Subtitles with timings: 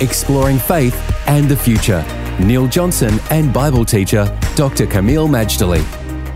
[0.00, 0.94] exploring faith
[1.26, 2.04] and the future.
[2.40, 4.24] Neil Johnson and Bible teacher
[4.56, 4.86] Dr.
[4.86, 5.84] Camille Majdali.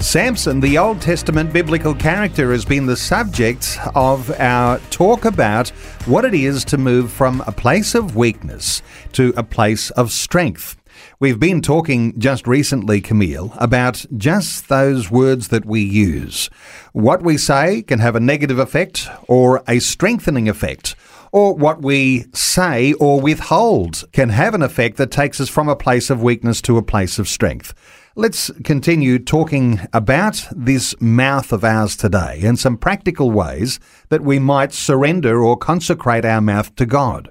[0.00, 5.70] Samson, the Old Testament biblical character, has been the subject of our talk about
[6.06, 8.80] what it is to move from a place of weakness
[9.12, 10.76] to a place of strength.
[11.18, 16.48] We've been talking just recently, Camille, about just those words that we use.
[16.92, 20.94] What we say can have a negative effect or a strengthening effect
[21.32, 25.76] or what we say or withhold can have an effect that takes us from a
[25.76, 27.74] place of weakness to a place of strength.
[28.16, 34.38] Let's continue talking about this mouth of ours today and some practical ways that we
[34.38, 37.30] might surrender or consecrate our mouth to God.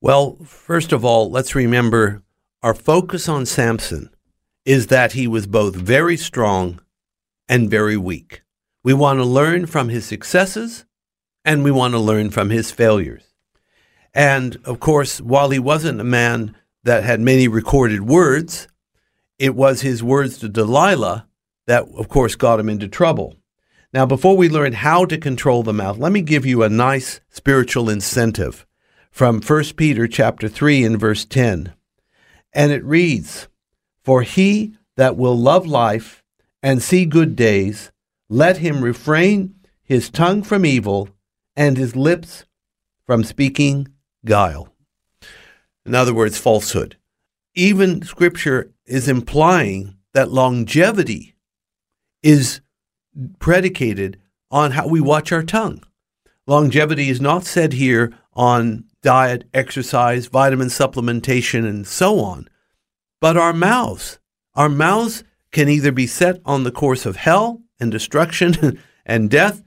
[0.00, 2.22] Well, first of all, let's remember
[2.62, 4.10] our focus on Samson
[4.64, 6.80] is that he was both very strong
[7.48, 8.42] and very weak.
[8.82, 10.86] We want to learn from his successes
[11.44, 13.24] and we want to learn from his failures.
[14.14, 18.68] And of course, while he wasn't a man that had many recorded words,
[19.38, 21.26] it was his words to Delilah
[21.66, 23.36] that, of course, got him into trouble.
[23.92, 27.20] Now, before we learn how to control the mouth, let me give you a nice
[27.28, 28.66] spiritual incentive
[29.10, 31.72] from 1 Peter chapter 3 and verse 10.
[32.54, 33.48] And it reads,
[34.02, 36.22] For he that will love life
[36.62, 37.92] and see good days,
[38.28, 41.10] let him refrain his tongue from evil
[41.56, 42.44] and his lips
[43.06, 43.88] from speaking
[44.24, 44.68] guile.
[45.84, 46.96] In other words, falsehood.
[47.54, 51.34] Even scripture is implying that longevity
[52.22, 52.60] is
[53.38, 54.18] predicated
[54.50, 55.82] on how we watch our tongue.
[56.46, 62.48] Longevity is not said here on diet, exercise, vitamin supplementation, and so on,
[63.20, 64.18] but our mouths.
[64.54, 69.62] Our mouths can either be set on the course of hell and destruction and death,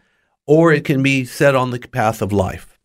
[0.45, 2.77] or it can be set on the path of life.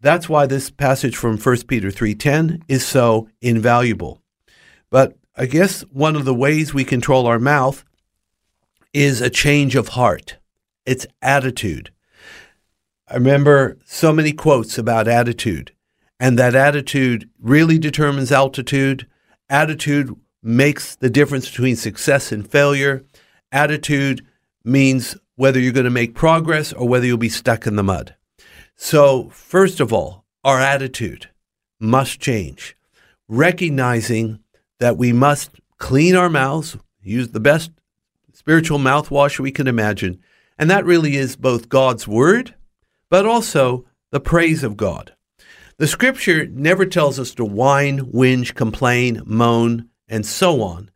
[0.00, 4.20] That's why this passage from 1 Peter 3:10 is so invaluable.
[4.90, 7.84] But I guess one of the ways we control our mouth
[8.92, 10.36] is a change of heart.
[10.86, 11.90] It's attitude.
[13.08, 15.72] I remember so many quotes about attitude,
[16.20, 19.06] and that attitude really determines altitude.
[19.48, 23.04] Attitude makes the difference between success and failure.
[23.50, 24.24] Attitude
[24.64, 28.14] means whether you're going to make progress or whether you'll be stuck in the mud.
[28.76, 31.28] So, first of all, our attitude
[31.80, 32.76] must change,
[33.28, 34.40] recognizing
[34.80, 37.70] that we must clean our mouths, use the best
[38.32, 40.20] spiritual mouthwash we can imagine.
[40.58, 42.54] And that really is both God's word,
[43.10, 45.14] but also the praise of God.
[45.78, 50.90] The scripture never tells us to whine, whinge, complain, moan, and so on.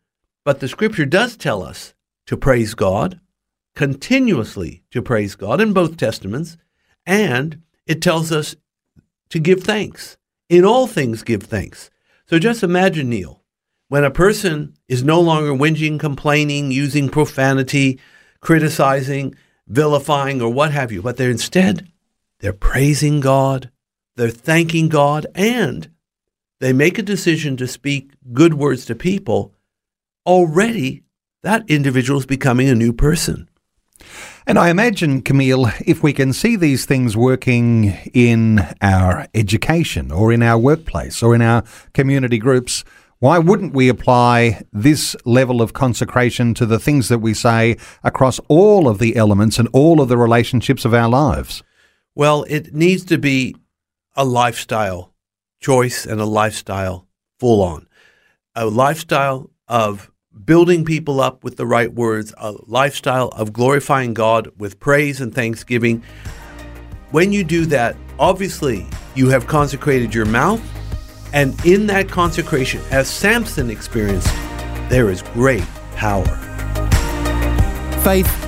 [0.44, 1.94] But the scripture does tell us
[2.26, 3.20] to praise God,
[3.78, 6.56] continuously to praise God in both testaments,
[7.06, 8.56] and it tells us
[9.28, 10.16] to give thanks.
[10.48, 11.88] In all things, give thanks.
[12.26, 13.44] So just imagine, Neil,
[13.86, 18.00] when a person is no longer whinging, complaining, using profanity,
[18.40, 19.36] criticizing,
[19.68, 21.88] vilifying, or what have you, but they're instead,
[22.40, 23.70] they're praising God,
[24.16, 25.88] they're thanking God, and
[26.58, 29.54] they make a decision to speak good words to people,
[30.26, 31.04] already
[31.44, 33.47] that individual is becoming a new person.
[34.46, 40.32] And I imagine, Camille, if we can see these things working in our education or
[40.32, 42.84] in our workplace or in our community groups,
[43.20, 48.38] why wouldn't we apply this level of consecration to the things that we say across
[48.48, 51.62] all of the elements and all of the relationships of our lives?
[52.14, 53.56] Well, it needs to be
[54.16, 55.14] a lifestyle
[55.60, 57.08] choice and a lifestyle
[57.38, 57.88] full on.
[58.54, 60.10] A lifestyle of
[60.44, 65.34] building people up with the right words, a lifestyle of glorifying God with praise and
[65.34, 66.02] thanksgiving.
[67.10, 70.60] When you do that, obviously you have consecrated your mouth,
[71.32, 74.32] and in that consecration, as Samson experienced,
[74.88, 76.24] there is great power.
[78.02, 78.47] Faith